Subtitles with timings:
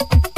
[0.00, 0.33] you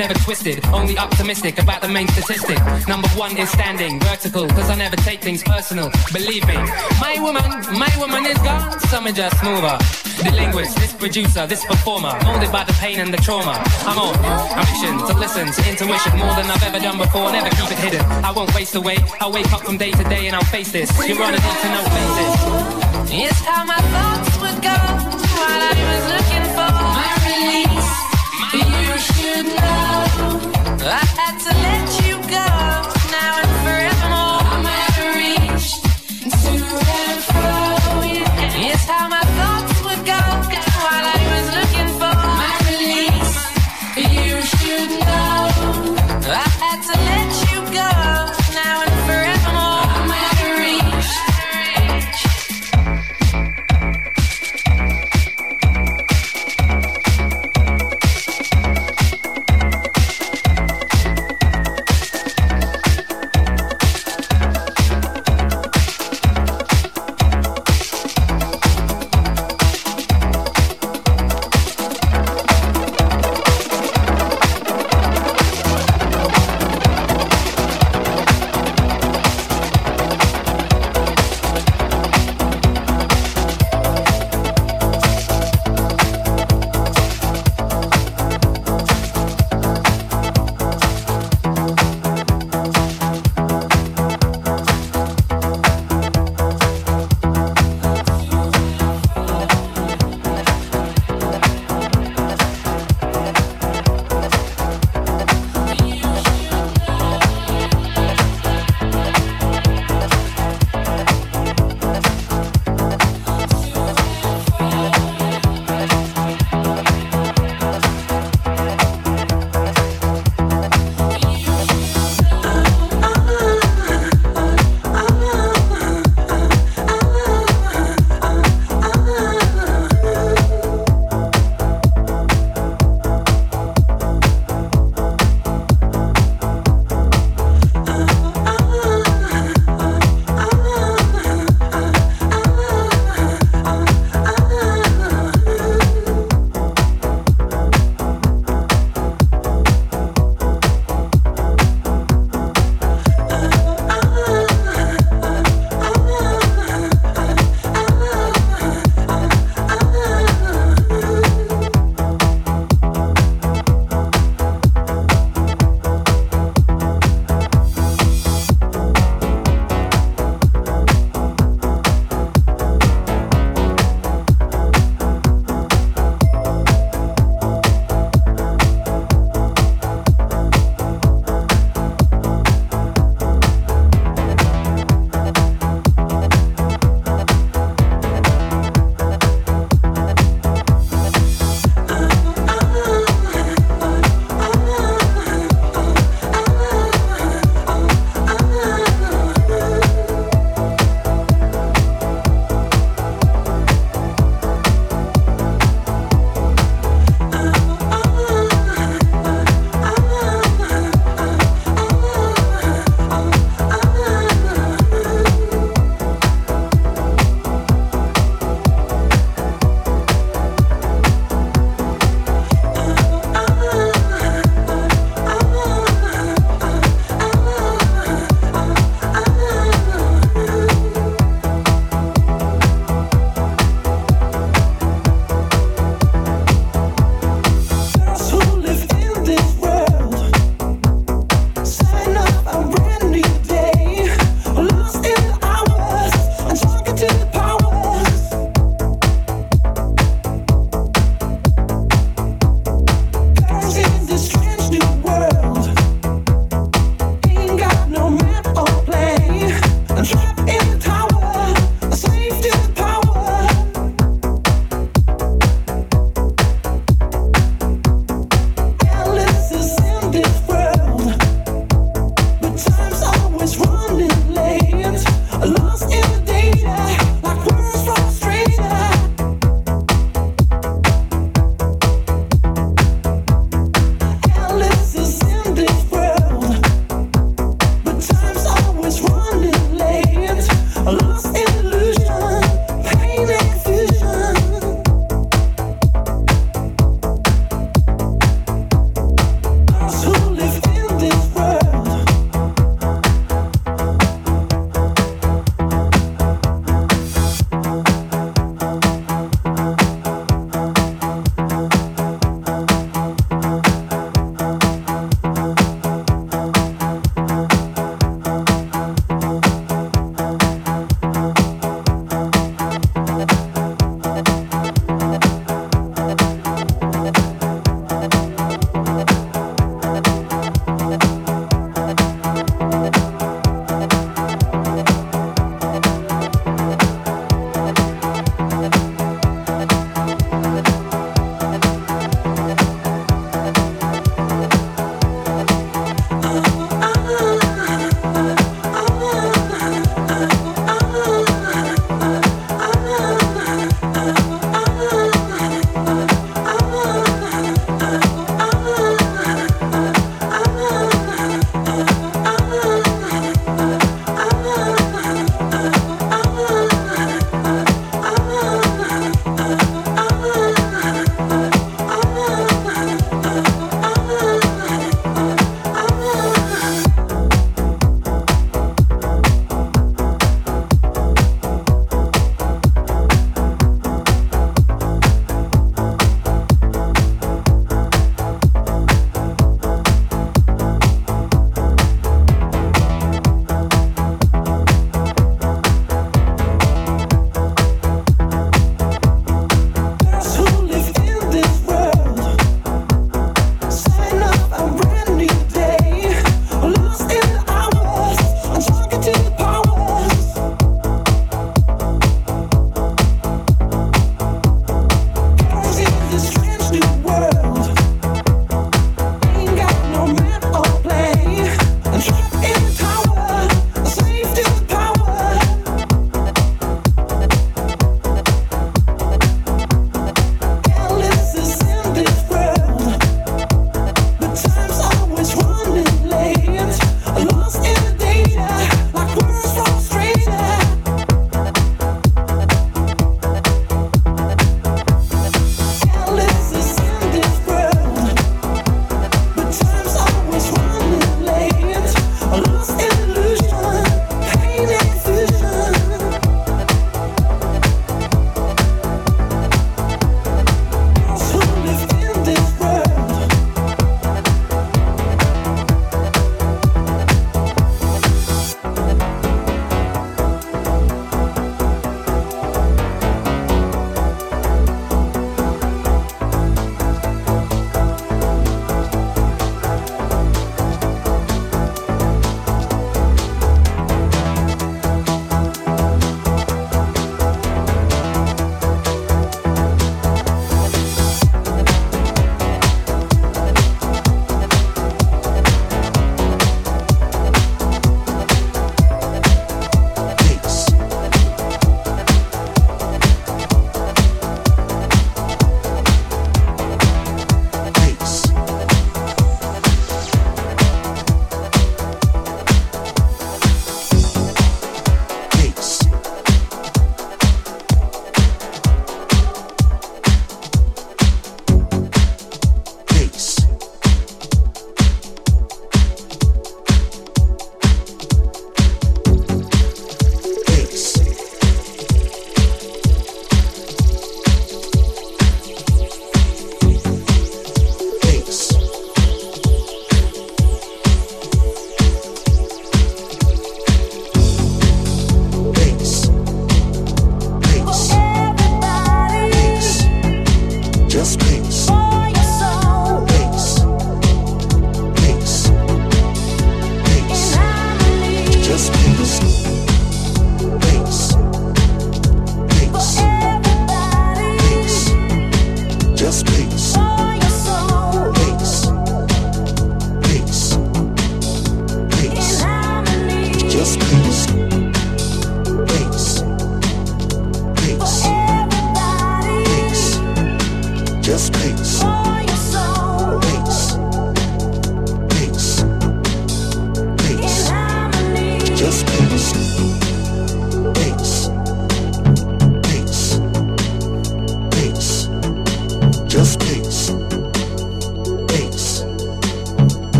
[0.00, 2.56] never twisted, only optimistic about the main statistic.
[2.88, 5.90] Number one is standing vertical, cause I never take things personal.
[6.10, 6.56] Believe me,
[6.98, 7.44] my woman,
[7.78, 9.76] my woman is gone, some are just mover.
[10.24, 13.62] The linguist, this producer, this performer, molded by the pain and the trauma.
[13.84, 14.16] I'm on
[14.56, 17.30] ambition to listen to intuition more than I've ever done before.
[17.32, 18.00] Never keep it hidden.
[18.24, 18.96] I won't waste away.
[19.20, 20.88] I'll wake up from day to day and I'll face this.
[21.06, 23.10] You're on a need to know basis.
[23.12, 24.09] It's how I thoughts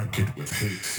[0.00, 0.89] the market with hits.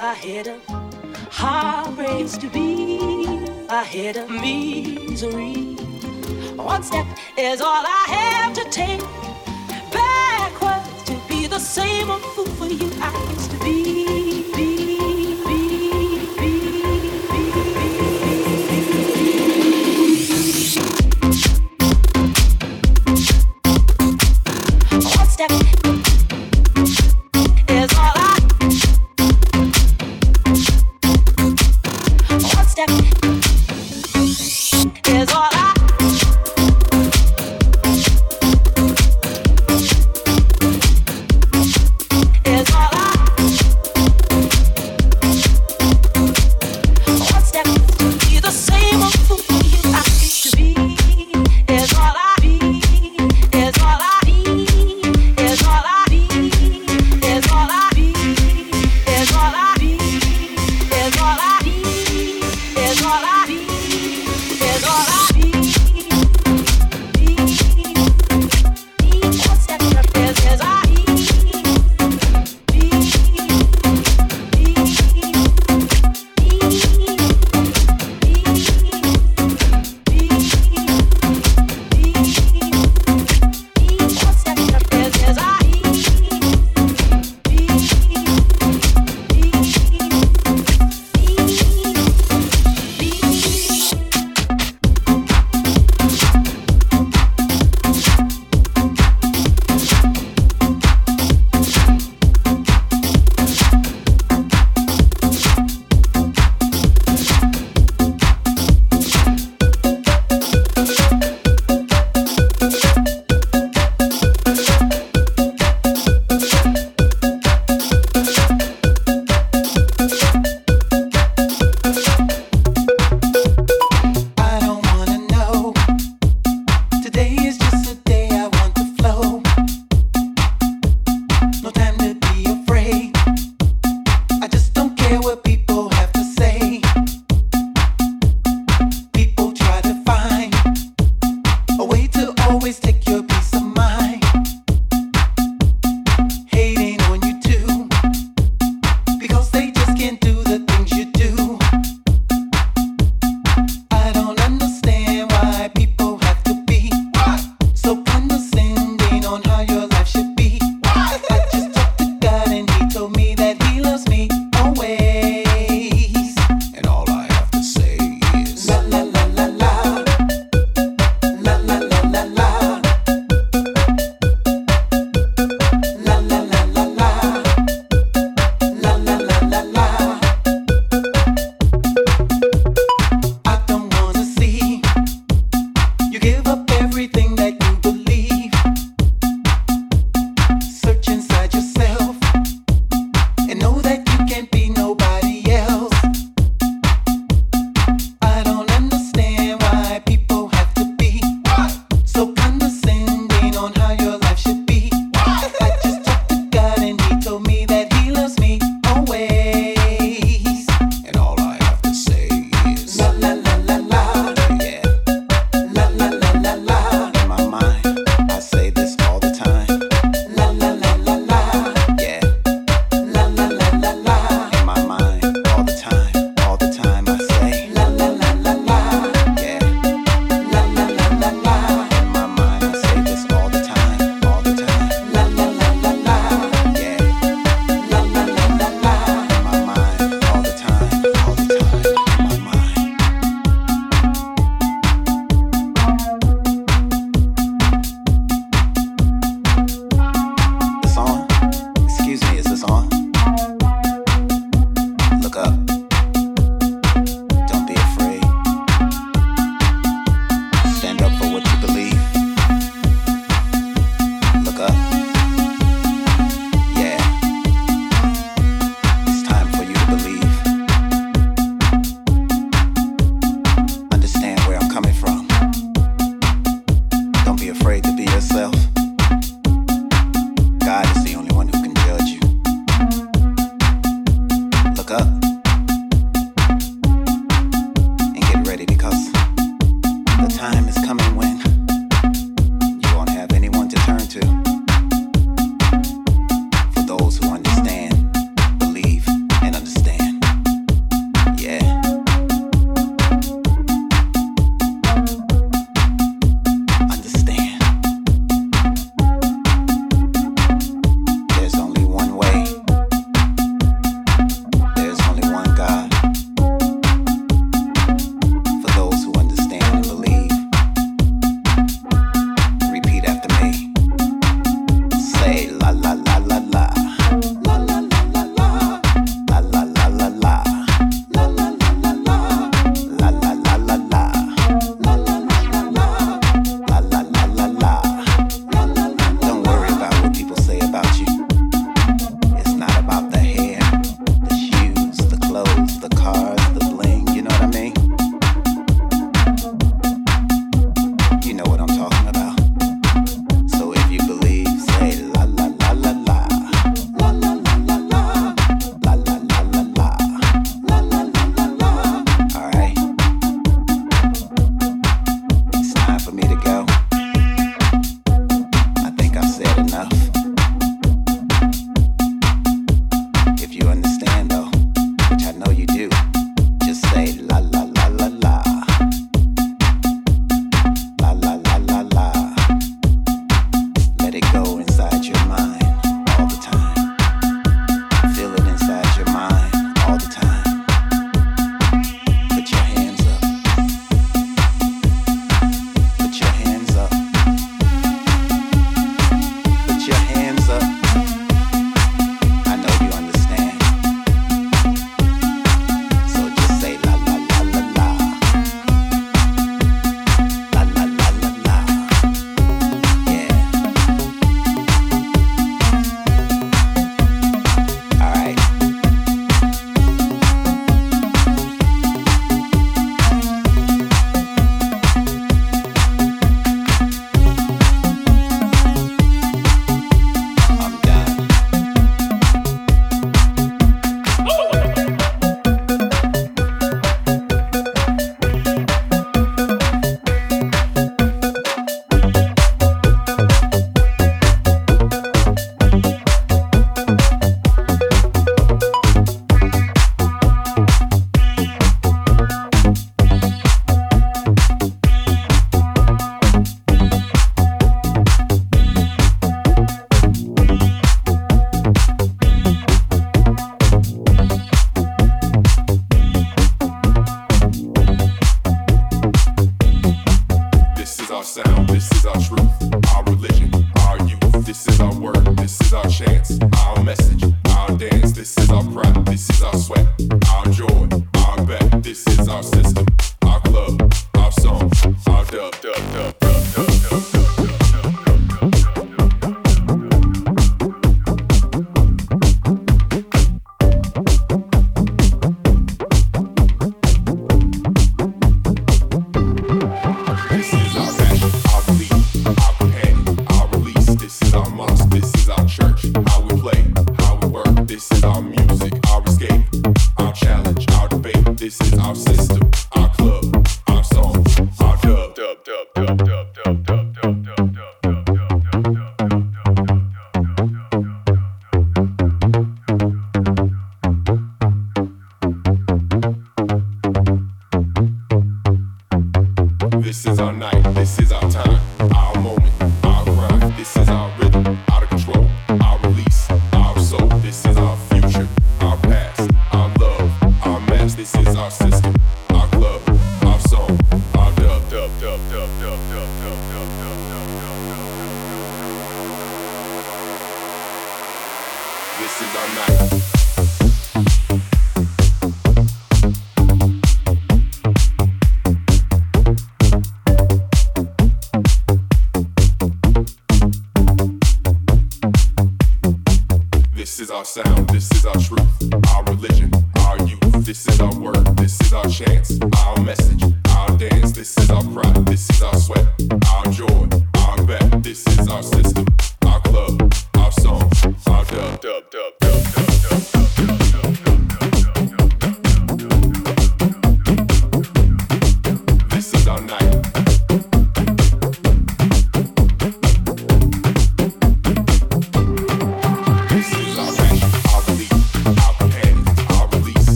[0.00, 0.62] ahead of
[1.30, 2.98] heartbreaks to be
[3.68, 5.74] ahead of misery.
[6.56, 7.06] One step
[7.36, 9.00] is all I have to take.
[9.92, 14.52] Backwards to be the same old fool for you I used to be.
[14.54, 14.99] be.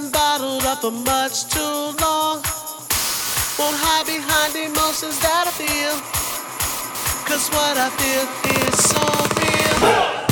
[0.00, 2.36] been bottled up for much too long.
[3.58, 5.94] Won't hide behind emotions that I feel.
[7.26, 8.24] Cause what I feel
[8.62, 10.27] is so real.